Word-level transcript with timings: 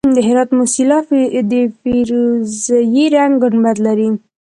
د 0.15 0.17
هرات 0.27 0.49
موسیلا 0.57 0.99
د 1.51 1.53
فیروزي 1.79 3.05
رنګ 3.15 3.33
ګنبد 3.43 3.77
لري 3.85 4.09